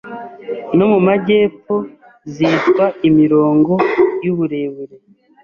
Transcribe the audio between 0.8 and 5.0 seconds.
mu majyepfo zitwa imirongo y'uburebure